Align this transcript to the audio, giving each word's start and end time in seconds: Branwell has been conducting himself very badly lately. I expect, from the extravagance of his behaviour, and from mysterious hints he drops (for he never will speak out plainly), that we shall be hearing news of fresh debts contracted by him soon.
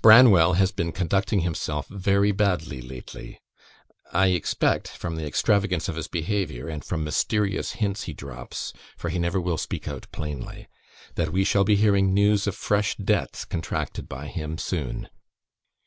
Branwell 0.00 0.54
has 0.54 0.72
been 0.72 0.92
conducting 0.92 1.40
himself 1.40 1.88
very 1.88 2.32
badly 2.32 2.80
lately. 2.80 3.38
I 4.14 4.28
expect, 4.28 4.88
from 4.88 5.16
the 5.16 5.26
extravagance 5.26 5.90
of 5.90 5.96
his 5.96 6.08
behaviour, 6.08 6.68
and 6.68 6.82
from 6.82 7.04
mysterious 7.04 7.72
hints 7.72 8.04
he 8.04 8.14
drops 8.14 8.72
(for 8.96 9.10
he 9.10 9.18
never 9.18 9.38
will 9.38 9.58
speak 9.58 9.86
out 9.86 10.10
plainly), 10.10 10.68
that 11.16 11.34
we 11.34 11.44
shall 11.44 11.64
be 11.64 11.76
hearing 11.76 12.14
news 12.14 12.46
of 12.46 12.54
fresh 12.56 12.96
debts 12.96 13.44
contracted 13.44 14.08
by 14.08 14.28
him 14.28 14.56
soon. 14.56 15.10